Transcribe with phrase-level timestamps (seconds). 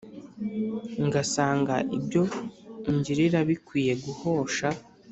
[1.05, 2.23] Ngasanga ibyo
[2.89, 4.67] ungirira Bikwiye guhosha.